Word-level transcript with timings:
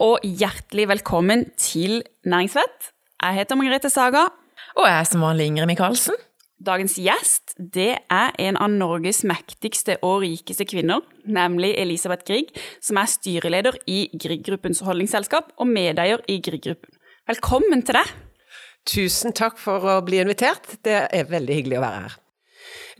og 0.00 0.24
hjertelig 0.24 0.86
velkommen 0.88 1.44
til 1.60 2.00
Næringsvett. 2.24 2.90
Jeg 3.20 3.36
heter 3.36 3.58
Margrethe 3.60 3.90
Saga. 3.92 4.28
Og 4.78 4.86
jeg 4.86 4.96
er 4.96 5.08
som 5.08 5.24
vanlig 5.24 5.50
Ingrid 5.50 5.68
Michaelsen. 5.68 6.16
Dagens 6.60 6.96
gjest 7.00 7.54
det 7.56 7.98
er 8.12 8.32
en 8.40 8.56
av 8.60 8.72
Norges 8.72 9.22
mektigste 9.28 9.98
og 10.04 10.22
rikeste 10.24 10.64
kvinner, 10.68 11.04
nemlig 11.24 11.72
Elisabeth 11.80 12.24
Grieg, 12.28 12.52
som 12.84 13.00
er 13.00 13.12
styreleder 13.12 13.76
i 13.88 14.02
Grieg-gruppens 14.12 14.82
holdningsselskap 14.84 15.52
og 15.56 15.68
medeier 15.68 16.24
i 16.28 16.40
Grieg-gruppen. 16.44 16.96
Velkommen 17.28 17.84
til 17.84 18.00
deg. 18.00 18.16
Tusen 18.88 19.36
takk 19.36 19.60
for 19.60 19.84
å 19.84 20.00
bli 20.04 20.20
invitert. 20.24 20.78
Det 20.84 20.96
er 21.12 21.28
veldig 21.28 21.60
hyggelig 21.60 21.80
å 21.80 21.84
være 21.84 22.04
her. 22.06 22.20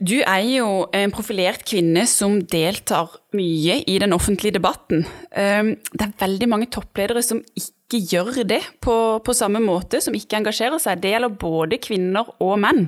Du 0.01 0.15
er 0.17 0.41
jo 0.47 0.67
en 0.97 1.11
profilert 1.13 1.61
kvinne 1.67 2.07
som 2.09 2.39
deltar 2.49 3.11
mye 3.37 3.81
i 3.85 3.97
den 4.01 4.15
offentlige 4.15 4.57
debatten. 4.57 5.03
Ehm, 5.37 5.75
det 5.93 6.07
er 6.07 6.15
veldig 6.23 6.47
mange 6.49 6.69
toppledere 6.73 7.21
som 7.25 7.43
ikke 7.53 7.99
gjør 8.09 8.43
det 8.49 8.63
på, 8.81 8.95
på 9.21 9.35
samme 9.37 9.61
måte, 9.61 10.01
som 10.01 10.15
ikke 10.17 10.39
engasjerer 10.39 10.81
seg. 10.81 11.03
Det 11.03 11.11
gjelder 11.13 11.35
både 11.43 11.77
kvinner 11.83 12.31
og 12.41 12.57
menn. 12.63 12.87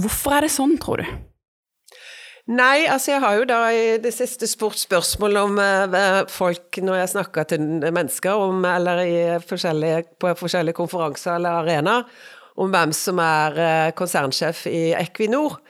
Hvorfor 0.00 0.38
er 0.38 0.46
det 0.46 0.54
sånn, 0.54 0.78
tror 0.80 1.02
du? 1.02 1.10
Nei, 2.50 2.86
altså 2.90 3.12
jeg 3.12 3.22
har 3.22 3.36
jo 3.36 3.44
da 3.46 3.58
i 3.70 3.82
det 4.02 4.10
siste 4.16 4.48
spurt 4.50 4.80
spørsmål 4.80 5.36
om 5.42 5.60
uh, 5.60 6.22
folk 6.30 6.80
når 6.82 7.02
jeg 7.02 7.12
snakker 7.12 7.46
til 7.52 7.68
mennesker, 7.84 8.32
om, 8.48 8.64
eller 8.66 9.04
forskjellige, 9.44 10.16
på 10.18 10.32
forskjellige 10.40 10.78
konferanser 10.80 11.36
eller 11.36 11.60
arenaer, 11.60 12.08
om 12.60 12.72
hvem 12.72 12.96
som 12.96 13.20
er 13.22 13.60
uh, 13.60 13.92
konsernsjef 13.98 14.64
i 14.72 14.88
Equinor. 14.98 15.60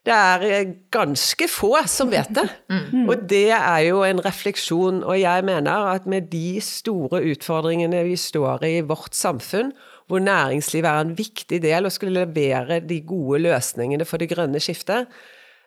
Det 0.00 0.12
er 0.16 0.44
eh, 0.48 0.70
ganske 0.92 1.46
få 1.50 1.74
som 1.90 2.08
vet 2.12 2.30
det. 2.32 2.46
Mm. 2.72 3.04
Og 3.04 3.26
det 3.28 3.50
er 3.52 3.80
jo 3.90 4.00
en 4.06 4.22
refleksjon. 4.24 5.02
Og 5.04 5.18
jeg 5.20 5.44
mener 5.44 5.90
at 5.92 6.06
med 6.08 6.30
de 6.32 6.60
store 6.64 7.20
utfordringene 7.32 8.04
vi 8.08 8.16
står 8.16 8.64
i 8.64 8.78
i 8.78 8.86
vårt 8.86 9.16
samfunn, 9.16 9.74
hvor 10.08 10.22
næringslivet 10.24 10.88
er 10.88 11.04
en 11.04 11.18
viktig 11.18 11.60
del 11.62 11.86
og 11.86 11.92
skulle 11.92 12.24
levere 12.24 12.80
de 12.80 13.00
gode 13.06 13.42
løsningene 13.44 14.06
for 14.08 14.18
det 14.18 14.30
grønne 14.32 14.62
skiftet, 14.62 15.06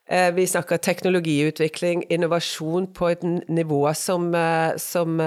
eh, 0.10 0.32
vi 0.36 0.48
snakker 0.50 0.82
teknologiutvikling, 0.82 2.08
innovasjon 2.10 2.90
på 2.94 3.14
et 3.14 3.24
nivå 3.24 3.86
som, 3.94 4.34
eh, 4.36 4.74
som 4.78 5.22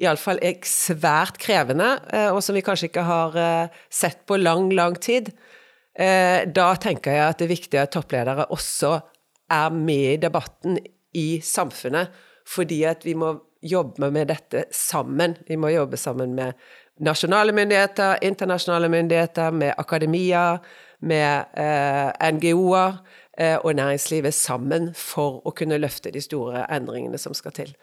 iallfall 0.00 0.40
er 0.42 0.64
svært 0.64 1.36
krevende, 1.38 2.00
og 2.32 2.42
som 2.42 2.56
vi 2.56 2.64
kanskje 2.64 2.88
ikke 2.88 3.04
har 3.04 3.68
sett 3.92 4.24
på 4.26 4.40
lang, 4.40 4.72
lang 4.72 4.96
tid. 4.96 5.28
Eh, 5.98 6.46
da 6.46 6.72
tenker 6.80 7.16
jeg 7.16 7.26
at 7.26 7.40
det 7.40 7.48
er 7.48 7.54
viktig 7.54 7.80
at 7.80 7.94
toppledere 7.94 8.46
også 8.54 8.96
er 9.50 9.70
med 9.74 10.12
i 10.14 10.20
debatten 10.22 10.78
i 11.18 11.40
samfunnet, 11.42 12.12
fordi 12.46 12.84
at 12.86 13.04
vi 13.04 13.16
må 13.18 13.34
jobbe 13.62 14.10
med 14.14 14.30
dette 14.30 14.64
sammen. 14.72 15.36
Vi 15.48 15.58
må 15.60 15.72
jobbe 15.74 15.98
sammen 16.00 16.34
med 16.34 16.54
nasjonale 17.00 17.52
myndigheter, 17.52 18.18
internasjonale 18.22 18.88
myndigheter, 18.88 19.50
med 19.50 19.74
akademia, 19.78 20.58
med 21.00 21.44
eh, 21.56 22.30
NGO-er 22.32 23.00
eh, 23.38 23.56
og 23.56 23.74
næringslivet 23.74 24.34
sammen 24.34 24.90
for 24.94 25.40
å 25.44 25.54
kunne 25.56 25.80
løfte 25.80 26.12
de 26.12 26.22
store 26.22 26.66
endringene 26.70 27.18
som 27.18 27.34
skal 27.36 27.56
til. 27.56 27.74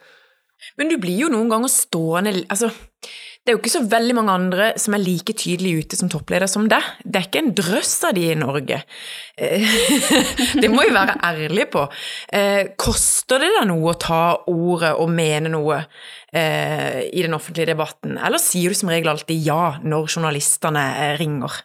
Men 0.77 0.89
du 0.89 0.97
blir 1.01 1.17
jo 1.25 1.31
noen 1.33 1.49
ganger 1.51 1.69
stående 1.69 2.33
altså, 2.49 2.71
Det 3.47 3.53
er 3.53 3.55
jo 3.55 3.61
ikke 3.61 3.71
så 3.71 3.87
veldig 3.87 4.15
mange 4.17 4.33
andre 4.35 4.65
som 4.75 4.91
er 4.97 4.99
like 4.99 5.31
tydelig 5.39 5.85
ute 5.85 5.95
som 5.95 6.09
toppleder 6.11 6.49
som 6.51 6.65
deg. 6.67 6.83
Det 7.07 7.15
er 7.15 7.27
ikke 7.29 7.39
en 7.39 7.53
drøss 7.55 7.93
av 8.03 8.17
de 8.17 8.25
i 8.27 8.35
Norge. 8.35 8.81
Eh, 9.39 9.77
det 10.61 10.67
må 10.67 10.83
vi 10.83 10.91
være 10.91 11.15
ærlige 11.23 11.69
på. 11.71 11.85
Eh, 12.35 12.73
koster 12.75 13.39
det 13.39 13.53
deg 13.55 13.69
noe 13.69 13.93
å 13.93 14.01
ta 14.03 14.19
ordet 14.51 14.91
og 14.99 15.13
mene 15.15 15.53
noe 15.53 15.77
eh, 15.79 17.07
i 17.07 17.23
den 17.23 17.37
offentlige 17.39 17.71
debatten, 17.71 18.17
eller 18.19 18.43
sier 18.43 18.75
du 18.75 18.81
som 18.81 18.91
regel 18.91 19.13
alltid 19.13 19.39
ja 19.47 19.77
når 19.79 20.11
journalistene 20.11 20.83
ringer? 21.15 21.61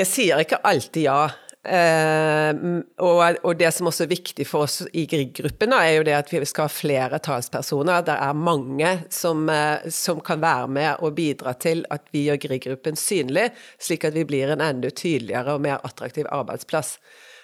Jeg 0.00 0.08
sier 0.08 0.40
ikke 0.40 0.62
alltid 0.64 1.10
ja. 1.10 1.20
Uh, 1.66 2.78
og, 3.02 3.18
og, 3.42 3.56
det 3.58 3.68
som 3.74 3.88
også 3.90 4.04
er 4.06 4.12
viktig 4.12 4.44
for 4.46 4.64
oss 4.64 4.78
i 4.94 5.02
Grieg-gruppen, 5.10 5.74
er 5.74 5.96
jo 5.96 6.04
det 6.06 6.14
at 6.14 6.30
vi 6.30 6.46
skal 6.46 6.68
ha 6.68 6.72
flere 6.72 7.18
talspersoner. 7.20 8.04
Det 8.06 8.14
er 8.14 8.38
mange 8.38 8.92
som, 9.12 9.42
uh, 9.50 9.82
som, 9.92 10.22
kan 10.24 10.40
være 10.40 10.68
med 10.70 11.02
og 11.04 11.16
bidra 11.18 11.56
til 11.58 11.82
at 11.92 12.06
vi 12.14 12.28
gjør 12.28 12.40
Grieg-gruppen 12.46 12.96
synlig, 12.96 13.50
slik 13.82 14.06
at 14.06 14.16
vi 14.16 14.24
blir 14.28 14.54
en 14.54 14.62
enda 14.64 14.92
tydeligere 14.94 15.58
og 15.58 15.66
mer 15.66 15.82
attraktiv 15.84 16.30
arbeidsplass. 16.30 16.96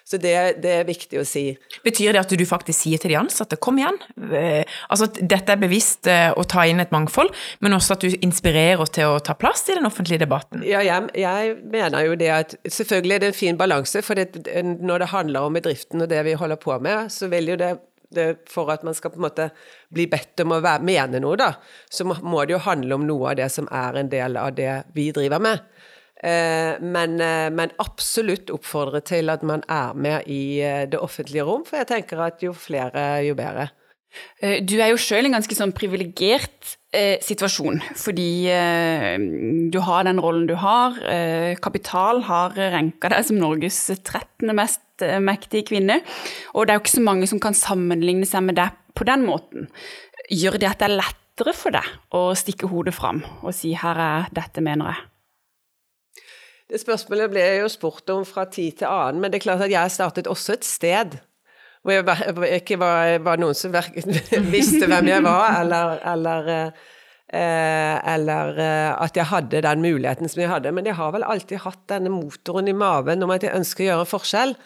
Så 0.05 0.19
det, 0.21 0.35
det, 0.61 0.73
er 0.83 0.85
viktig 0.85 1.17
å 1.17 1.25
si. 1.25 1.47
Betyr 1.85 2.13
det 2.13 2.21
at 2.21 2.33
du 2.37 2.45
faktisk 2.45 2.85
sier 2.85 3.01
til 3.01 3.15
de 3.15 3.17
ansatte 3.17 3.57
kom 3.57 3.79
igjen? 3.81 3.97
Eh, 4.37 4.61
altså 4.93 5.09
at 5.09 5.21
dette 5.33 5.55
er 5.55 5.63
bevisst 5.63 6.11
eh, 6.13 6.29
å 6.29 6.45
ta 6.45 6.67
inn 6.69 6.83
et 6.85 6.93
mangfold, 6.93 7.33
men 7.65 7.73
også 7.73 7.97
at 7.97 8.05
du 8.05 8.19
inspirerer 8.21 8.85
til 8.93 9.15
å 9.15 9.23
ta 9.25 9.33
plass 9.39 9.65
i 9.73 9.79
den 9.79 9.89
offentlige 9.89 10.21
debatten? 10.27 10.61
Ja, 10.69 10.85
jeg, 10.85 11.09
jeg 11.17 11.57
mener 11.73 12.05
jo 12.05 12.19
det 12.21 12.31
at 12.37 12.53
selvfølgelig 12.69 13.17
er 13.17 13.25
det 13.25 13.33
en 13.33 13.41
fin 13.41 13.61
balanse, 13.61 14.05
for 14.05 14.21
det, 14.21 14.45
når 14.85 15.07
det 15.07 15.13
handler 15.15 15.49
om 15.49 15.57
bedriften 15.57 16.05
og 16.05 16.13
det 16.13 16.21
vi 16.29 16.37
holder 16.37 16.61
på 16.61 16.77
med, 16.85 17.09
så 17.15 17.33
vil 17.33 17.55
jo 17.55 17.59
det 17.65 17.73
det, 18.15 18.27
for 18.51 18.71
at 18.73 18.85
man 18.87 18.95
skal 18.95 19.13
på 19.13 19.19
en 19.19 19.27
måte 19.27 19.49
bli 19.95 20.07
bedt 20.11 20.43
om 20.45 20.55
å 20.55 20.61
være, 20.65 20.85
mene 20.87 21.21
noe, 21.23 21.39
da, 21.41 21.51
så 21.91 22.07
må 22.07 22.45
det 22.45 22.57
jo 22.57 22.63
handle 22.67 22.99
om 22.99 23.07
noe 23.09 23.33
av 23.33 23.39
det 23.41 23.49
som 23.53 23.69
er 23.73 24.01
en 24.01 24.11
del 24.13 24.39
av 24.41 24.55
det 24.57 24.73
vi 24.97 25.09
driver 25.15 25.43
med. 25.43 25.65
Eh, 26.25 26.81
men, 26.81 27.19
eh, 27.21 27.51
men, 27.53 27.73
absolutt 27.83 28.53
oppfordre 28.55 29.03
til 29.05 29.29
at 29.33 29.43
man 29.45 29.65
er 29.69 29.93
med 29.93 30.29
i 30.31 30.61
eh, 30.65 30.85
det 30.89 31.01
offentlige 31.01 31.45
rom, 31.45 31.67
for 31.69 31.83
jeg 31.83 31.91
tenker 31.91 32.23
at 32.25 32.45
jo 32.45 32.55
flere, 32.57 33.03
jo 33.27 33.37
bedre. 33.37 33.69
Du 34.63 34.77
er 34.79 34.93
jo 34.93 34.99
sjøl 35.01 35.27
en 35.27 35.35
ganske 35.35 35.57
sånn 35.59 35.73
privilegert 35.75 36.77
eh, 36.95 37.17
situasjon, 37.25 37.81
fordi 37.99 38.47
eh, 38.47 39.17
du 39.75 39.81
har 39.83 40.07
den 40.07 40.21
rollen 40.23 40.47
du 40.47 40.55
har. 40.61 40.95
Eh, 41.03 41.57
Kapital 41.59 42.23
har 42.29 42.55
renka 42.55 43.11
deg 43.11 43.27
som 43.27 43.41
Norges 43.43 43.81
13. 43.97 44.55
mest 44.55 44.81
mektige 45.03 45.67
kvinne, 45.73 45.99
og 46.55 46.69
det 46.69 46.73
er 46.73 46.79
jo 46.79 46.85
ikke 46.85 46.93
så 46.93 47.03
mange 47.03 47.27
som 47.27 47.41
kan 47.43 47.57
sammenligne 47.59 48.29
seg 48.31 48.47
med 48.47 48.61
deg 48.61 48.77
på 48.95 49.07
den 49.09 49.27
måten. 49.27 49.67
Gjør 50.31 50.61
det 50.63 50.71
at 50.71 50.85
det 50.85 50.87
er 50.87 51.01
lettere 51.01 51.57
for 51.59 51.75
deg 51.75 52.15
å 52.15 52.29
stikke 52.39 52.71
hodet 52.71 52.95
fram 52.95 53.25
og 53.43 53.51
si 53.59 53.75
'her 53.75 53.99
er 53.99 54.31
dette, 54.31 54.63
mener 54.63 54.95
jeg'? 54.95 55.14
Det 56.71 56.81
spørsmålet 56.81 57.29
ble 57.33 57.45
jeg 57.45 57.61
jo 57.61 57.69
spurt 57.73 58.11
om 58.15 58.25
fra 58.25 58.47
tid 58.49 58.81
til 58.81 58.89
annen, 58.89 59.21
men 59.21 59.33
det 59.33 59.41
er 59.41 59.45
klart 59.45 59.65
at 59.67 59.73
jeg 59.73 59.93
startet 59.93 60.31
også 60.31 60.57
et 60.57 60.65
sted. 60.65 61.19
Hvor 61.85 61.93
jeg 61.93 62.63
ikke 62.63 62.79
var, 62.81 63.19
var 63.21 63.41
noen 63.41 63.57
som 63.57 63.75
visste 64.55 64.89
hvem 64.89 65.11
jeg 65.11 65.25
var, 65.27 65.59
eller, 65.61 65.99
eller, 66.15 66.49
eh, 67.29 67.97
eller, 68.15 68.55
eh, 68.65 68.95
at 68.97 69.21
jeg 69.21 69.29
hadde 69.29 69.61
den 69.67 69.85
muligheten 69.85 70.33
som 70.33 70.41
jeg 70.41 70.53
hadde. 70.55 70.73
Men 70.73 70.89
jeg 70.89 70.97
har 70.97 71.13
vel 71.13 71.27
alltid 71.29 71.61
hatt 71.67 71.85
denne 71.93 72.13
motoren 72.15 72.73
i 72.73 72.77
maven 72.77 73.27
om 73.27 73.35
at 73.37 73.45
jeg 73.45 73.53
ønsker 73.59 73.85
å 73.85 73.91
gjøre 73.91 74.07
en 74.07 74.13
forskjell. 74.15 74.57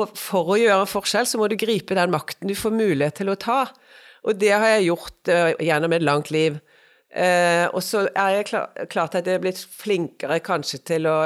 Og 0.00 0.16
for 0.16 0.54
å 0.54 0.58
gjøre 0.60 0.86
en 0.86 0.94
forskjell, 0.94 1.28
så 1.28 1.36
må 1.36 1.50
du 1.50 1.58
gripe 1.60 1.98
den 1.98 2.14
makten 2.14 2.48
du 2.48 2.56
får 2.56 2.72
mulighet 2.72 3.20
til 3.20 3.34
å 3.34 3.36
ta. 3.36 3.66
Og 4.24 4.40
det 4.40 4.54
har 4.54 4.68
jeg 4.78 4.88
gjort 4.88 5.32
eh, 5.32 5.52
gjennom 5.68 5.92
et 5.92 6.08
langt 6.08 6.32
liv. 6.32 6.56
Eh, 7.10 7.66
og 7.74 7.82
så 7.82 8.04
er 8.14 8.36
jeg 8.36 8.44
klar, 8.52 8.68
klart 8.86 9.16
at 9.18 9.26
jeg 9.26 9.40
er 9.40 9.42
blitt 9.42 9.58
flinkere 9.58 10.36
kanskje 10.46 10.78
til 10.92 11.08
å 11.10 11.16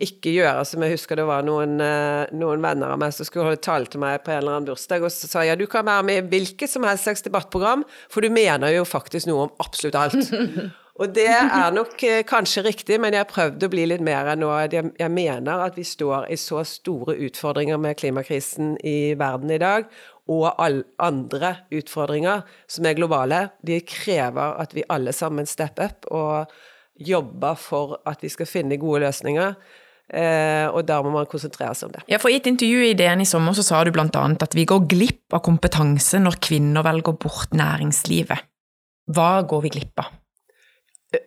ikke 0.00 0.32
gjøre 0.32 0.62
som 0.64 0.80
jeg 0.80 0.94
husker 0.94 1.20
det 1.20 1.26
var 1.28 1.44
noen, 1.44 1.74
eh, 1.84 2.32
noen 2.32 2.64
venner 2.64 2.94
av 2.94 3.02
meg 3.02 3.12
som 3.12 3.28
skulle 3.28 3.50
holde 3.50 3.60
tale 3.60 3.90
til 3.92 4.00
meg 4.00 4.24
på 4.24 4.32
en 4.32 4.40
eller 4.40 4.56
annen 4.56 4.70
bursdag, 4.70 5.04
og 5.04 5.12
så 5.12 5.28
sa 5.28 5.44
jeg 5.44 5.52
ja, 5.52 5.58
du 5.60 5.66
kan 5.68 5.84
være 5.84 6.08
med 6.08 6.22
i 6.22 6.26
hvilket 6.32 6.72
som 6.72 6.88
helst 6.88 7.04
slags 7.04 7.26
debattprogram, 7.26 7.84
for 8.08 8.24
du 8.24 8.32
mener 8.32 8.72
jo 8.78 8.88
faktisk 8.88 9.28
noe 9.28 9.50
om 9.50 9.54
absolutt 9.60 10.00
alt. 10.00 10.32
Og 10.96 11.10
det 11.12 11.28
er 11.28 11.74
nok 11.76 12.00
eh, 12.08 12.22
kanskje 12.24 12.62
riktig, 12.64 12.96
men 12.96 13.12
jeg 13.12 13.20
har 13.20 13.28
prøvd 13.28 13.66
å 13.66 13.68
bli 13.68 13.82
litt 13.90 14.00
mer 14.04 14.30
enn 14.32 14.40
nå. 14.40 14.48
Jeg, 14.64 14.94
jeg 14.96 15.12
mener 15.12 15.66
at 15.66 15.76
vi 15.76 15.84
står 15.84 16.30
i 16.32 16.38
så 16.40 16.62
store 16.64 17.18
utfordringer 17.26 17.76
med 17.76 17.98
klimakrisen 18.00 18.78
i 18.80 19.12
verden 19.20 19.52
i 19.52 19.60
dag, 19.60 19.90
og 20.32 20.46
alle 20.62 20.84
andre 21.02 21.52
utfordringer 21.74 22.42
som 22.70 22.86
er 22.88 22.96
globale, 22.98 23.42
de 23.66 23.78
krever 23.86 24.56
at 24.62 24.74
vi 24.74 24.86
alle 24.90 25.14
sammen 25.14 25.46
stepper 25.46 25.90
up 25.90 26.08
og 26.10 26.56
jobber 26.96 27.58
for 27.60 27.98
at 28.08 28.24
vi 28.24 28.30
skal 28.32 28.48
finne 28.48 28.78
gode 28.80 29.04
løsninger. 29.04 29.54
Eh, 30.06 30.66
og 30.70 30.84
der 30.86 31.02
må 31.02 31.10
man 31.10 31.26
konsentrere 31.26 31.74
seg 31.74 31.88
om 31.88 31.96
det. 31.96 32.04
Ja, 32.10 32.20
for 32.22 32.30
I 32.30 32.38
et 32.38 32.46
intervju 32.46 32.84
i 32.86 32.94
DN 32.98 33.24
i 33.24 33.28
sommer 33.28 33.56
så 33.58 33.64
sa 33.66 33.82
du 33.84 33.90
bl.a. 33.94 34.06
at 34.06 34.54
vi 34.54 34.66
går 34.68 34.86
glipp 34.90 35.34
av 35.34 35.42
kompetanse 35.46 36.20
når 36.22 36.38
kvinner 36.46 36.86
velger 36.86 37.18
bort 37.18 37.56
næringslivet. 37.58 38.46
Hva 39.14 39.32
går 39.46 39.66
vi 39.66 39.74
glipp 39.78 40.02
av? 40.02 40.14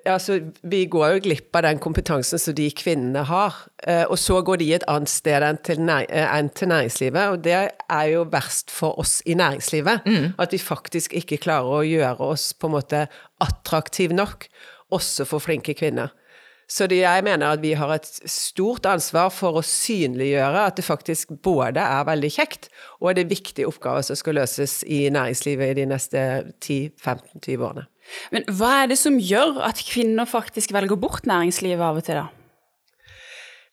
Altså, 0.05 0.39
vi 0.61 0.83
går 0.91 1.13
jo 1.13 1.21
glipp 1.23 1.55
av 1.55 1.63
den 1.63 1.79
kompetansen 1.81 2.41
som 2.41 2.55
de 2.55 2.67
kvinnene 2.75 3.23
har. 3.29 3.55
Eh, 3.87 4.03
og 4.11 4.19
så 4.19 4.41
går 4.45 4.59
de 4.59 4.67
et 4.75 4.85
annet 4.91 5.11
sted 5.11 5.45
eh, 5.45 6.25
enn 6.27 6.51
til 6.51 6.71
næringslivet. 6.71 7.33
Og 7.33 7.43
det 7.45 7.55
er 7.55 8.05
jo 8.11 8.25
verst 8.29 8.73
for 8.75 8.99
oss 8.99 9.19
i 9.25 9.37
næringslivet. 9.39 10.05
Mm. 10.05 10.27
At 10.37 10.53
vi 10.53 10.61
faktisk 10.61 11.15
ikke 11.17 11.39
klarer 11.47 11.79
å 11.79 11.87
gjøre 11.87 12.31
oss 12.35 12.51
på 12.53 12.69
en 12.69 12.75
måte 12.75 13.05
attraktive 13.41 14.17
nok, 14.17 14.49
også 14.91 15.25
for 15.29 15.43
flinke 15.43 15.73
kvinner. 15.77 16.11
Så 16.69 16.85
det, 16.85 16.99
jeg 17.01 17.23
mener 17.25 17.55
at 17.55 17.61
vi 17.63 17.71
har 17.73 17.89
et 17.95 18.07
stort 18.29 18.85
ansvar 18.85 19.31
for 19.33 19.57
å 19.57 19.65
synliggjøre 19.65 20.67
at 20.67 20.77
det 20.77 20.85
faktisk 20.85 21.31
både 21.41 21.81
er 21.81 22.05
veldig 22.05 22.29
kjekt, 22.35 22.67
og 23.01 23.15
det 23.17 23.23
er 23.25 23.31
viktige 23.31 23.69
oppgaver 23.71 24.05
som 24.05 24.19
skal 24.19 24.37
løses 24.37 24.83
i 24.85 25.07
næringslivet 25.09 25.71
i 25.71 25.79
de 25.79 25.87
neste 25.89 26.25
10-15-20 26.61 27.65
årene. 27.65 27.87
Men 28.33 28.45
hva 28.57 28.83
er 28.83 28.91
det 28.91 28.99
som 29.01 29.19
gjør 29.19 29.61
at 29.67 29.81
kvinner 29.85 30.29
faktisk 30.29 30.73
velger 30.75 30.99
bort 30.99 31.29
næringslivet 31.29 31.85
av 31.85 32.01
og 32.01 32.05
til, 32.07 32.21
da? 32.23 32.27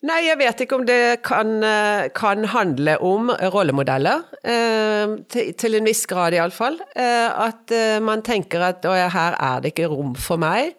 Nei, 0.06 0.26
jeg 0.26 0.36
vet 0.38 0.60
ikke 0.62 0.76
om 0.76 0.84
det 0.86 1.22
kan, 1.24 1.56
eh, 1.64 2.08
kan 2.14 2.44
handle 2.52 2.98
om 3.02 3.30
rollemodeller. 3.54 4.22
Eh, 4.44 5.16
til, 5.26 5.74
en 5.74 5.88
viss 5.88 6.04
grad, 6.06 6.36
iallfall. 6.36 6.78
Eh, 6.94 7.28
at 7.48 7.72
man 8.02 8.22
tenker 8.22 8.60
at 8.60 8.84
her 8.84 9.34
er 9.40 9.60
det 9.60 9.72
ikke 9.72 9.88
rom 9.88 10.14
for 10.14 10.36
meg. 10.36 10.74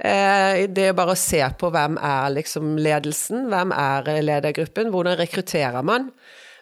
Det 0.00 0.78
er 0.80 0.94
bare 0.96 1.12
å 1.12 1.18
se 1.18 1.42
på 1.60 1.68
hvem 1.68 1.98
er 2.00 2.30
liksom 2.32 2.78
ledelsen, 2.78 3.50
hvem 3.50 3.70
er 3.76 4.22
ledergruppen, 4.22 4.88
hvordan 4.88 5.18
rekrutterer 5.18 5.84
man. 5.84 6.10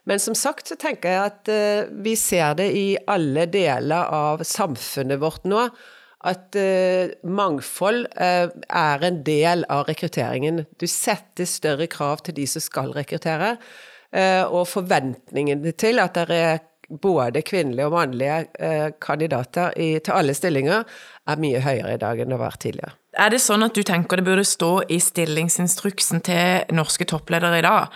Men 0.05 0.19
som 0.19 0.35
sagt 0.35 0.67
så 0.67 0.75
tenker 0.75 1.09
jeg 1.09 1.23
at 1.23 1.93
vi 2.03 2.17
ser 2.17 2.57
det 2.59 2.73
i 2.75 2.97
alle 3.07 3.47
deler 3.47 4.11
av 4.11 4.43
samfunnet 4.43 5.21
vårt 5.21 5.47
nå 5.47 5.69
at 6.27 6.57
uh, 6.59 7.11
mangfold 7.31 8.09
uh, 8.19 8.49
er 8.51 9.05
en 9.07 9.21
del 9.27 9.65
av 9.71 9.87
rekrutteringen. 9.89 10.65
Du 10.81 10.89
setter 10.91 11.47
større 11.47 11.87
krav 11.91 12.25
til 12.27 12.35
de 12.41 12.47
som 12.51 12.65
skal 12.65 12.91
rekruttere, 12.97 13.55
uh, 14.17 14.45
og 14.51 14.67
forventningene 14.71 15.75
til 15.79 16.03
at 16.03 16.19
det 16.19 16.41
er 16.43 16.65
både 16.89 17.43
kvinnelige 17.45 17.85
og 17.85 17.93
mannlige 17.93 18.95
kandidater 19.05 19.75
i, 19.77 19.99
til 20.01 20.15
alle 20.17 20.33
stillinger, 20.33 20.87
er 21.29 21.43
mye 21.43 21.61
høyere 21.61 21.99
i 21.99 22.01
dag 22.01 22.23
enn 22.25 22.33
det 22.33 22.39
var 22.41 22.57
tidligere. 22.57 22.95
Er 23.13 23.29
det 23.35 23.43
sånn 23.45 23.67
at 23.67 23.77
du 23.77 23.83
tenker 23.85 24.17
det 24.17 24.25
burde 24.25 24.47
stå 24.49 24.71
i 24.89 24.97
stillingsinstruksen 25.03 26.25
til 26.25 26.73
norske 26.73 27.05
toppledere 27.11 27.61
i 27.61 27.67
dag 27.67 27.93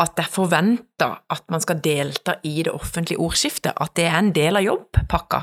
at 0.00 0.16
det 0.16 0.24
er 0.24 0.32
forventa 0.32 1.10
at 1.28 1.44
man 1.52 1.60
skal 1.60 1.82
delta 1.84 2.38
i 2.46 2.62
det 2.64 2.72
offentlige 2.72 3.20
ordskiftet, 3.20 3.74
at 3.76 3.92
det 3.98 4.06
er 4.08 4.16
en 4.16 4.32
del 4.32 4.56
av 4.56 4.64
jobbpakka? 4.64 5.42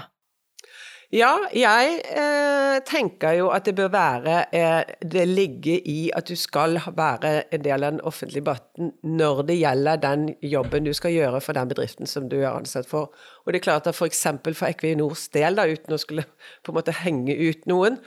Ja, 1.15 1.37
jeg 1.55 2.01
eh, 2.03 2.81
tenker 2.83 3.37
jo 3.37 3.45
at 3.55 3.63
det 3.63 3.77
bør 3.77 3.93
være 3.93 4.33
eh, 4.51 4.89
Det 4.99 5.23
ligger 5.23 5.85
i 5.87 6.09
at 6.11 6.27
du 6.27 6.35
skal 6.35 6.81
være 6.97 7.45
en 7.55 7.63
del 7.63 7.85
av 7.85 7.93
den 7.93 8.01
offentlige 8.01 8.41
debatten 8.41 8.91
når 9.07 9.45
det 9.47 9.55
gjelder 9.55 10.01
den 10.03 10.25
jobben 10.43 10.83
du 10.83 10.91
skal 10.91 11.15
gjøre 11.15 11.39
for 11.39 11.55
den 11.55 11.71
bedriften 11.71 12.11
som 12.11 12.27
du 12.27 12.41
er 12.41 12.49
ansatt 12.51 12.89
for. 12.89 13.15
Og 13.45 13.53
det 13.53 13.61
er 13.61 13.67
klart 13.69 13.87
at 13.87 13.95
f.eks. 13.95 14.25
for, 14.43 14.51
for 14.51 14.67
Equinors 14.67 15.29
del, 15.31 15.55
da, 15.55 15.63
uten 15.63 15.95
å 15.95 16.01
skulle 16.01 16.27
på 16.67 16.75
en 16.75 16.79
måte 16.81 16.97
henge 17.05 17.39
ut 17.39 17.63
noen, 17.71 18.01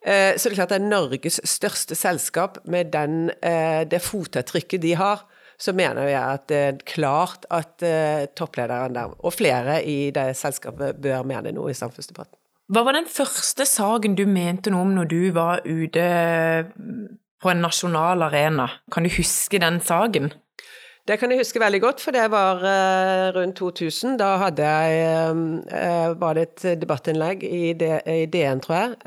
eh, 0.00 0.32
så 0.40 0.48
det 0.48 0.56
klart 0.56 0.72
det 0.72 0.80
er 0.80 0.88
Norges 0.88 1.42
største 1.44 2.00
selskap 2.00 2.62
med 2.64 2.94
den, 2.96 3.28
eh, 3.44 3.84
det 3.84 4.00
fotavtrykket 4.00 4.86
de 4.88 4.96
har 4.96 5.26
så 5.58 5.74
mener 5.74 6.06
jeg 6.06 6.22
at 6.22 6.48
det 6.48 6.58
er 6.64 6.82
klart 6.86 7.46
at 7.50 7.82
uh, 7.82 8.28
topplederen 8.38 8.94
der, 8.94 9.16
og 9.18 9.32
flere 9.34 9.80
i 9.82 10.12
det 10.14 10.30
selskapet, 10.38 11.00
bør 11.02 11.26
mene 11.26 11.50
noe 11.56 11.72
i 11.74 11.78
samfunnsdebatten. 11.78 12.37
Hva 12.68 12.82
var 12.84 12.98
den 12.98 13.06
første 13.08 13.64
saken 13.64 14.12
du 14.18 14.26
mente 14.28 14.68
noe 14.68 14.84
om 14.84 14.90
når 14.92 15.08
du 15.08 15.22
var 15.32 15.62
ute 15.64 16.04
på 17.40 17.48
en 17.48 17.62
nasjonal 17.64 18.26
arena? 18.26 18.66
Kan 18.92 19.08
du 19.08 19.12
huske 19.14 19.60
den 19.62 19.80
saken? 19.80 20.28
Det 21.08 21.16
kan 21.16 21.32
jeg 21.32 21.40
huske 21.40 21.62
veldig 21.62 21.80
godt, 21.80 22.02
for 22.04 22.12
det 22.12 22.26
var 22.28 22.60
uh, 22.60 23.32
rundt 23.32 23.56
2000. 23.56 24.18
Da 24.20 24.34
jeg, 24.60 24.98
uh, 25.72 26.12
var 26.20 26.36
det 26.36 26.44
et 26.44 26.82
debattinnlegg 26.82 27.46
i, 27.48 27.72
DN, 28.28 28.60
tror 28.60 28.76
jeg, 28.76 28.98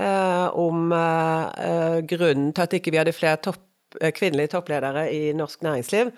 om 0.58 0.90
grunnen 2.10 2.50
til 2.58 2.66
at 2.66 2.74
ikke 2.80 2.96
vi 2.96 3.04
hadde 3.04 3.13
flere 3.13 3.38
topp, 3.46 3.62
kvinnelige 4.18 4.56
toppledere 4.56 5.06
i 5.13 5.36
norsk 5.38 5.62
næringsliv 5.62 6.10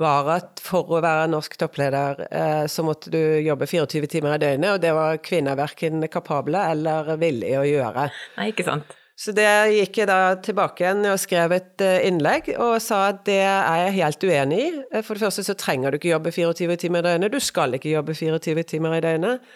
var 0.00 0.28
at 0.34 0.62
for 0.62 0.90
å 0.96 1.00
være 1.02 1.28
norsk 1.30 1.54
toppleder, 1.60 2.26
eh, 2.26 2.64
så 2.70 2.82
måtte 2.86 3.12
du 3.14 3.20
jobbe 3.44 3.68
24 3.70 4.10
timer 4.10 4.36
i 4.36 4.42
døgnet, 4.42 4.74
og 4.74 4.82
det 4.82 4.92
var 4.96 5.22
kvinner 5.22 5.58
verken 5.58 6.02
kapable 6.10 6.60
eller 6.72 7.14
villige 7.20 7.60
å 7.60 7.66
gjøre. 7.68 8.08
Nei, 8.38 8.50
ikke 8.50 8.66
sant. 8.66 8.94
Så 9.14 9.30
det 9.30 9.46
gikk 9.70 10.00
jeg 10.00 10.08
da 10.10 10.34
tilbake 10.42 10.82
igjen 10.82 11.04
og 11.06 11.20
skrev 11.22 11.52
et 11.54 11.82
eh, 11.86 12.08
innlegg 12.08 12.50
og 12.56 12.80
sa 12.82 13.04
at 13.12 13.20
det 13.28 13.44
er 13.46 13.84
jeg 13.84 14.00
helt 14.00 14.26
uenig 14.26 14.58
i. 14.58 14.72
Eh, 14.90 15.04
for 15.06 15.14
det 15.14 15.28
første 15.28 15.44
så 15.46 15.54
trenger 15.58 15.94
du 15.94 16.00
ikke 16.00 16.10
jobbe 16.10 16.32
24 16.34 16.80
timer 16.82 17.04
i 17.04 17.12
døgnet, 17.12 17.36
du 17.36 17.38
skal 17.38 17.78
ikke 17.78 17.92
jobbe 17.92 18.16
24 18.18 18.66
timer 18.74 18.98
i 18.98 19.04
døgnet. 19.04 19.54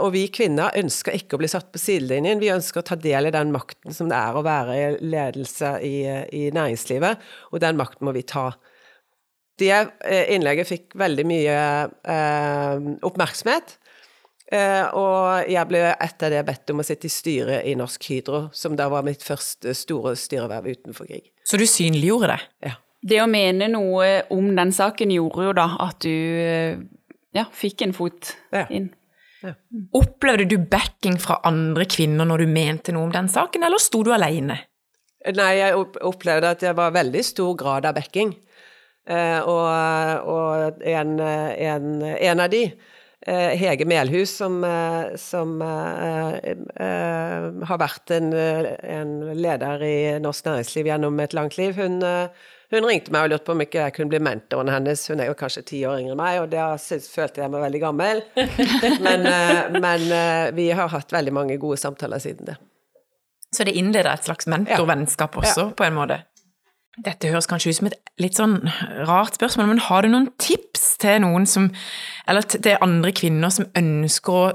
Og 0.00 0.14
vi 0.14 0.22
kvinner 0.32 0.72
ønsker 0.80 1.12
ikke 1.12 1.36
å 1.36 1.40
bli 1.42 1.48
satt 1.52 1.66
på 1.68 1.76
sidelinjen, 1.76 2.38
vi 2.40 2.48
ønsker 2.48 2.80
å 2.80 2.86
ta 2.88 2.96
del 2.96 3.28
i 3.28 3.32
den 3.34 3.50
makten 3.52 3.92
som 3.92 4.08
det 4.08 4.16
er 4.16 4.38
å 4.38 4.40
være 4.40 4.76
i 4.78 4.86
ledelse 5.04 5.74
i, 5.84 5.92
i 6.32 6.46
næringslivet, 6.56 7.26
og 7.52 7.60
den 7.60 7.76
makten 7.76 8.08
må 8.08 8.14
vi 8.16 8.22
ta. 8.24 8.46
Det 9.58 9.74
eh, 9.74 10.34
innlegget 10.34 10.68
fikk 10.68 10.96
veldig 10.98 11.26
mye 11.28 11.58
eh, 12.14 12.88
oppmerksomhet. 13.06 13.76
Eh, 14.48 14.84
og 14.96 15.48
jeg 15.50 15.68
ble 15.68 15.82
etter 15.92 16.32
det 16.32 16.44
bedt 16.48 16.72
om 16.72 16.80
å 16.80 16.86
sitte 16.86 17.08
i 17.08 17.12
styret 17.12 17.66
i 17.68 17.74
Norsk 17.76 18.06
Hydro, 18.08 18.42
som 18.56 18.78
da 18.78 18.86
var 18.92 19.04
mitt 19.04 19.24
første 19.24 19.74
store 19.76 20.14
styreverv 20.16 20.70
utenfor 20.72 21.10
krig. 21.10 21.32
Så 21.44 21.60
du 21.60 21.66
synliggjorde 21.68 22.32
det? 22.32 22.52
Ja. 22.70 22.76
Det 23.08 23.18
å 23.22 23.28
mene 23.30 23.68
noe 23.70 24.06
om 24.34 24.48
den 24.56 24.72
saken 24.74 25.12
gjorde 25.14 25.50
jo 25.50 25.52
da 25.54 25.66
at 25.84 26.00
du 26.02 26.14
ja, 27.36 27.44
fikk 27.54 27.84
en 27.86 27.94
fot 27.94 28.32
ja. 28.54 28.64
inn. 28.74 28.88
Ja. 29.44 29.52
Opplevde 29.94 30.48
du 30.50 30.56
backing 30.58 31.18
fra 31.22 31.38
andre 31.46 31.86
kvinner 31.86 32.26
når 32.26 32.42
du 32.42 32.50
mente 32.50 32.94
noe 32.94 33.06
om 33.06 33.14
den 33.14 33.30
saken, 33.30 33.62
eller 33.68 33.78
sto 33.82 34.02
du 34.02 34.10
alene? 34.16 34.58
Nei, 35.34 35.52
jeg 35.60 35.76
opplevde 36.06 36.50
at 36.54 36.64
det 36.64 36.74
var 36.78 36.94
veldig 36.94 37.22
stor 37.26 37.54
grad 37.58 37.86
av 37.86 37.96
backing. 37.98 38.32
Eh, 39.08 39.40
og, 39.40 39.68
og 40.28 40.82
en, 40.84 41.20
en, 41.20 42.02
en, 42.04 42.40
av 42.44 42.50
de, 42.52 42.66
eh, 43.24 43.54
Hege 43.56 43.86
Melhus, 43.88 44.34
som, 44.36 44.60
som 45.16 45.62
har 47.70 47.80
vært 47.80 48.12
en, 48.18 48.28
en, 48.36 49.16
leder 49.38 49.82
i 49.86 49.96
norsk 50.20 50.44
næringsliv 50.50 50.92
gjennom 50.92 51.24
et 51.24 51.36
langt 51.36 51.56
liv, 51.60 51.72
hun, 51.80 52.02
hun 52.68 52.84
ringte 52.84 53.14
meg 53.14 53.24
og 53.24 53.32
lurte 53.32 53.48
på 53.48 53.56
om 53.56 53.64
ikke 53.64 53.86
jeg 53.86 53.96
kunne 53.96 54.12
bli 54.12 54.20
mentoren 54.28 54.68
hennes. 54.74 55.08
Hun 55.08 55.24
er 55.24 55.30
jo 55.30 55.40
kanskje 55.40 55.64
ti 55.72 55.82
år 55.88 56.02
yngre 56.02 56.12
enn 56.12 56.20
meg, 56.20 56.42
og 56.44 56.48
da 56.52 56.76
følte 56.76 57.40
jeg 57.40 57.52
meg 57.54 57.64
veldig 57.64 57.82
gammel. 57.86 58.16
Men, 59.06 59.20
men, 59.78 60.00
vi 60.56 60.66
har 60.76 60.88
hatt 60.92 61.12
veldig 61.14 61.32
mange 61.32 61.56
gode 61.60 61.78
samtaler 61.80 62.20
siden 62.20 62.50
det. 62.50 62.56
Så 63.56 63.64
det 63.64 63.72
innleder 63.80 64.12
et 64.12 64.26
slags 64.28 64.48
mentorvennskap 64.50 65.36
også, 65.40 65.70
ja. 65.70 65.76
på 65.76 65.86
en 65.86 65.96
måte? 65.96 66.18
Dette 66.98 67.30
høres 67.30 67.46
kanskje 67.46 67.70
ut 67.70 67.78
som 67.78 67.88
et 67.90 67.98
litt 68.18 68.38
sånn 68.38 68.56
rart 69.06 69.38
spørsmål, 69.38 69.70
men 69.70 69.82
har 69.86 70.02
du 70.02 70.10
noen 70.10 70.30
tips 70.42 70.96
til 71.02 71.20
noen 71.22 71.46
som, 71.46 71.68
eller 72.26 72.46
til 72.50 72.74
andre 72.82 73.12
kvinner 73.14 73.52
som 73.54 73.68
ønsker 73.78 74.34
å 74.34 74.46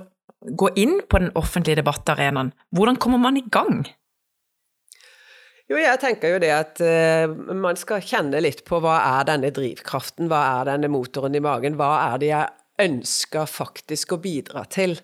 gå 0.59 0.73
inn 0.79 0.97
på 1.07 1.21
den 1.23 1.31
offentlige 1.39 1.79
debattarenaen? 1.79 2.51
Hvordan 2.75 3.00
kommer 3.00 3.21
man 3.23 3.39
i 3.39 3.45
gang? 3.47 3.85
Jo, 5.71 5.77
jeg 5.79 6.01
tenker 6.01 6.35
jo 6.35 6.41
det 6.43 6.51
at 6.51 6.83
uh, 6.83 7.31
man 7.55 7.79
skal 7.79 8.03
kjenne 8.03 8.43
litt 8.43 8.65
på 8.67 8.81
hva 8.83 8.97
er 9.21 9.29
denne 9.31 9.53
drivkraften, 9.55 10.27
hva 10.27 10.43
er 10.59 10.73
denne 10.73 10.91
motoren 10.91 11.39
i 11.39 11.43
magen, 11.43 11.79
hva 11.79 11.93
er 12.12 12.19
det 12.19 12.31
jeg 12.33 12.83
ønsker 12.83 13.47
faktisk 13.47 14.17
å 14.17 14.21
bidra 14.23 14.65
til? 14.67 14.97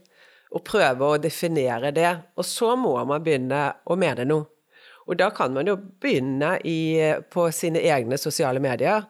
Og 0.50 0.65
prøve 0.65 1.05
å 1.05 1.19
definere 1.22 1.93
det. 1.93 2.10
Og 2.36 2.46
så 2.46 2.74
må 2.75 2.96
man 3.05 3.22
begynne 3.24 3.67
å 3.86 3.96
mene 4.01 4.25
noe. 4.27 4.50
Og 5.10 5.18
da 5.18 5.32
kan 5.34 5.56
man 5.56 5.66
jo 5.70 5.75
begynne 6.01 6.54
i, 6.70 7.01
på 7.34 7.48
sine 7.56 7.82
egne 7.82 8.18
sosiale 8.22 8.62
medier. 8.62 9.08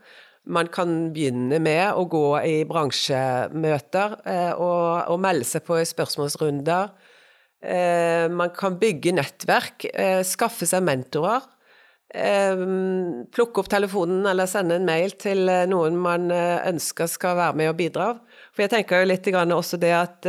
Man 0.49 0.69
kan 0.71 1.11
begynne 1.13 1.59
med 1.61 1.91
å 1.99 2.05
gå 2.09 2.23
i 2.47 2.55
bransjemøter 2.69 4.15
eh, 4.23 4.51
og, 4.55 5.11
og, 5.11 5.19
melde 5.21 5.45
seg 5.45 5.65
på 5.67 5.77
spørsmålsrunder. 5.91 6.93
Eh, 7.59 8.25
man 8.31 8.53
kan 8.55 8.79
bygge 8.79 9.13
nettverk, 9.17 9.89
eh, 9.91 10.21
skaffe 10.25 10.69
seg 10.69 10.85
mentorer. 10.87 11.43
Plukke 12.09 13.61
opp 13.61 13.67
telefonen 13.69 14.23
eller 14.25 14.49
sende 14.49 14.79
en 14.79 14.87
mail 14.87 15.11
til 15.21 15.43
noen 15.69 15.99
man 16.01 16.23
ønsker 16.33 17.05
skal 17.05 17.35
være 17.37 17.59
med 17.59 17.69
og 17.69 17.75
bidra. 17.77 18.07
For 18.49 18.63
jeg 18.63 18.71
tenker 18.73 19.03
jo 19.03 19.09
litt 19.11 19.29
også 19.29 19.77
det 19.77 19.91
at 19.93 20.25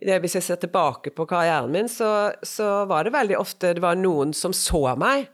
hvis 0.00 0.38
jeg 0.38 0.46
ser 0.46 0.60
tilbake 0.62 1.12
på 1.12 1.26
karrieren 1.28 1.72
min, 1.72 1.88
så, 1.88 2.32
så, 2.42 2.86
var 2.88 3.04
det 3.04 3.14
veldig 3.14 3.36
ofte 3.36 3.74
det 3.76 3.84
var 3.84 3.98
noen 4.00 4.32
som 4.36 4.54
så 4.56 4.94
meg, 4.98 5.28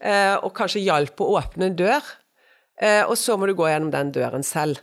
eh, 0.00 0.34
og 0.40 0.54
kanskje 0.56 0.84
hjalp 0.86 1.20
å 1.20 1.34
åpne 1.40 1.68
en 1.68 1.76
dør. 1.76 2.12
Eh, 2.80 3.02
og 3.04 3.18
så 3.18 3.36
må 3.36 3.48
du 3.48 3.56
gå 3.58 3.68
gjennom 3.68 3.92
den 3.92 4.12
døren 4.14 4.46
selv. 4.46 4.80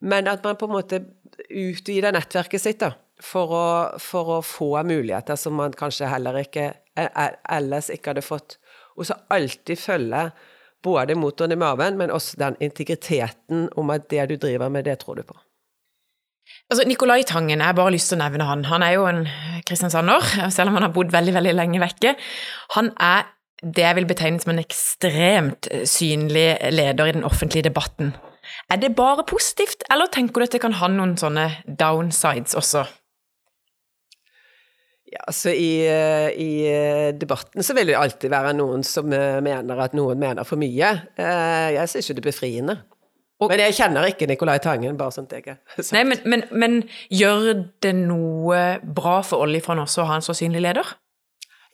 Men 0.00 0.30
at 0.30 0.44
man 0.46 0.58
på 0.58 0.68
en 0.68 0.74
måte 0.74 1.02
utvider 1.48 2.14
nettverket 2.14 2.62
sitt 2.62 2.82
da, 2.82 2.92
for 3.22 3.54
å, 3.54 3.66
for 4.02 4.38
å 4.38 4.42
få 4.46 4.72
muligheter 4.86 5.38
som 5.38 5.58
man 5.58 5.74
kanskje 5.76 6.10
heller 6.10 6.38
ikke 6.42 6.70
eh, 6.98 7.26
ellers 7.54 7.90
ikke 7.94 8.14
hadde 8.14 8.26
fått. 8.26 8.58
Og 8.98 9.06
så 9.06 9.18
alltid 9.34 9.78
følge 9.78 10.28
både 10.82 11.14
motoren 11.18 11.54
i 11.54 11.58
maven, 11.58 11.98
men 11.98 12.14
også 12.14 12.38
den 12.40 12.58
integriteten 12.62 13.68
om 13.78 13.90
at 13.94 14.08
det 14.10 14.28
du 14.32 14.38
driver 14.38 14.70
med, 14.70 14.86
det 14.86 15.00
tror 15.02 15.18
du 15.18 15.26
på. 15.26 15.38
Altså, 16.68 16.84
Nicolai 16.88 17.22
Tangen, 17.24 17.58
jeg 17.58 17.66
har 17.66 17.76
bare 17.76 17.94
lyst 17.94 18.12
til 18.12 18.18
å 18.18 18.22
nevne 18.22 18.44
han. 18.44 18.66
Han 18.68 18.84
er 18.84 18.94
jo 18.96 19.08
en 19.08 19.24
kristiansander, 19.68 20.24
selv 20.54 20.70
om 20.70 20.78
han 20.78 20.88
har 20.88 20.94
bodd 20.94 21.12
veldig 21.14 21.34
veldig 21.38 21.56
lenge 21.56 21.82
vekke. 21.82 22.14
Han 22.76 22.92
er 23.00 23.28
det 23.62 23.82
jeg 23.82 23.96
vil 23.98 24.06
betegne 24.06 24.38
som 24.42 24.52
en 24.52 24.62
ekstremt 24.62 25.66
synlig 25.88 26.46
leder 26.70 27.10
i 27.10 27.16
den 27.16 27.26
offentlige 27.26 27.66
debatten. 27.66 28.12
Er 28.70 28.78
det 28.80 28.94
bare 28.96 29.24
positivt, 29.28 29.82
eller 29.90 30.10
tenker 30.12 30.40
du 30.40 30.46
at 30.46 30.54
det 30.54 30.62
kan 30.62 30.76
ha 30.78 30.88
noen 30.92 31.16
sånne 31.20 31.48
downsides 31.66 32.54
også? 32.58 32.84
Ja, 35.08 35.22
altså 35.24 35.54
i, 35.56 35.86
eh, 35.88 36.28
i, 36.36 36.50
eh, 36.68 37.14
debatten 37.16 37.64
så 37.64 37.72
vil 37.76 37.88
det 37.88 37.96
alltid 37.96 38.28
være 38.28 38.52
noen 38.58 38.84
som 38.84 39.08
eh, 39.12 39.40
mener 39.40 39.80
at 39.80 39.94
noen 39.96 40.20
mener 40.20 40.44
for 40.44 40.60
mye. 40.60 40.90
Jeg 41.16 41.88
syns 41.88 42.10
ikke 42.10 42.18
det 42.18 42.24
er 42.24 42.28
befriende. 42.28 42.76
Og, 43.38 43.52
men 43.52 43.60
jeg 43.62 43.76
kjenner 43.78 44.08
ikke 44.10 44.26
Nicolai 44.26 44.56
Tangen, 44.62 44.96
bare 44.98 45.14
sånt 45.14 45.32
jeg 45.32 45.44
er 45.46 45.60
Nei, 45.94 46.02
men, 46.10 46.22
men, 46.26 46.42
men, 46.50 46.80
gjør 47.14 47.52
det 47.84 47.92
noe 47.94 48.62
bra 48.82 49.20
for 49.26 49.46
Oljefond 49.46 49.84
også 49.84 50.02
å 50.02 50.08
ha 50.10 50.18
en 50.18 50.26
så 50.26 50.34
synlig 50.34 50.64
leder? 50.64 50.96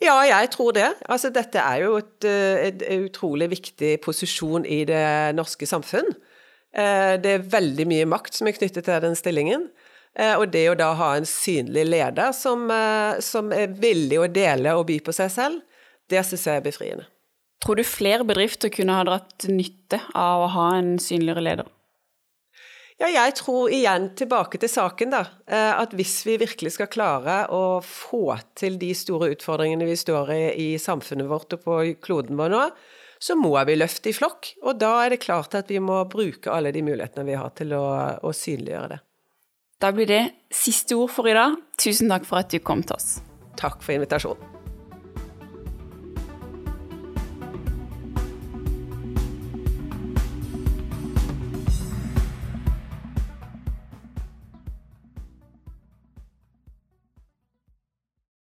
Ja, 0.02 0.18
jeg 0.26 0.50
tror 0.52 0.74
det. 0.76 0.90
Altså, 1.08 1.30
dette 1.32 1.62
er 1.62 1.86
jo 1.86 1.96
et, 2.02 2.26
et, 2.26 2.82
et 2.82 3.06
utrolig 3.06 3.48
viktig 3.54 3.94
posisjon 4.04 4.66
i 4.68 4.82
det 4.88 5.06
norske 5.38 5.68
samfunn. 5.70 6.10
Det 6.74 7.30
er 7.30 7.46
veldig 7.48 7.86
mye 7.88 8.08
makt 8.10 8.36
som 8.36 8.50
er 8.50 8.56
knyttet 8.58 8.84
til 8.84 9.00
den 9.06 9.14
stillingen. 9.16 9.68
Eh, 10.14 10.36
og 10.38 10.50
det 10.54 10.68
å 10.70 10.76
da 10.78 10.92
ha 10.94 11.14
en 11.18 11.26
synlig 11.26 11.88
leder 11.88 12.30
som, 12.36 12.68
eh, 12.70 13.18
som 13.20 13.50
er 13.52 13.72
villig 13.74 14.20
å 14.22 14.30
dele 14.30 14.76
og 14.78 14.86
by 14.86 15.00
på 15.02 15.14
seg 15.14 15.30
selv, 15.30 15.62
det 16.10 16.22
syns 16.22 16.46
jeg 16.46 16.60
er 16.60 16.62
befriende. 16.62 17.06
Tror 17.64 17.80
du 17.80 17.84
flere 17.88 18.26
bedrifter 18.28 18.68
kunne 18.68 18.92
ha 18.92 19.04
dratt 19.08 19.46
nytte 19.48 20.02
av 20.12 20.42
å 20.44 20.50
ha 20.52 20.66
en 20.76 20.98
synligere 21.00 21.44
leder? 21.46 21.70
Ja, 23.00 23.08
jeg 23.10 23.32
tror 23.40 23.72
igjen 23.74 24.10
tilbake 24.18 24.60
til 24.60 24.70
saken, 24.70 25.10
da. 25.16 25.22
Eh, 25.48 25.72
at 25.80 25.96
hvis 25.96 26.20
vi 26.28 26.36
virkelig 26.38 26.76
skal 26.76 26.90
klare 26.92 27.40
å 27.50 27.80
få 27.82 28.36
til 28.54 28.76
de 28.78 28.92
store 28.94 29.32
utfordringene 29.32 29.88
vi 29.88 29.96
står 29.98 30.30
i 30.36 30.44
i 30.62 30.68
samfunnet 30.78 31.26
vårt 31.30 31.56
og 31.56 31.64
på 31.64 31.80
kloden 32.04 32.38
vår 32.38 32.54
nå, 32.54 32.62
så 33.18 33.34
må 33.40 33.56
vi 33.66 33.78
løfte 33.80 34.12
i 34.12 34.14
flokk. 34.14 34.52
Og 34.62 34.78
da 34.78 34.92
er 35.02 35.14
det 35.14 35.24
klart 35.24 35.56
at 35.58 35.72
vi 35.72 35.80
må 35.82 36.04
bruke 36.10 36.52
alle 36.52 36.70
de 36.74 36.84
mulighetene 36.86 37.26
vi 37.26 37.38
har 37.40 37.50
til 37.56 37.74
å, 37.74 37.84
å 38.20 38.34
synliggjøre 38.36 38.94
det. 38.94 39.00
Da 39.82 39.90
blir 39.92 40.08
det 40.08 40.24
siste 40.54 40.94
ord 41.00 41.10
for 41.16 41.26
i 41.28 41.34
dag. 41.34 41.56
Tusen 41.80 42.12
takk 42.12 42.28
for 42.28 42.44
at 42.44 42.52
du 42.52 42.60
kom 42.62 42.84
til 42.84 43.00
oss. 43.00 43.16
Takk 43.58 43.82
for 43.82 43.96
invitasjonen. 43.96 44.53